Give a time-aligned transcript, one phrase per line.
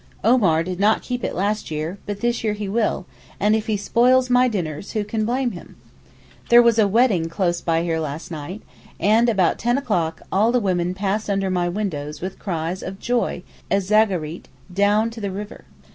[0.23, 3.05] Omar did not keep it last year, but this year he will,
[3.39, 5.75] and if he spoils my dinners, who can blame him?
[6.49, 8.63] There was a wedding close by here last night,
[8.99, 13.43] and about ten o'clock all the women passed under my windows with crys of joy
[13.69, 15.65] 'ez zaghareet' down to the river.